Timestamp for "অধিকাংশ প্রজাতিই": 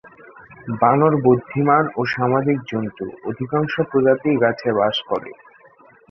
3.29-4.39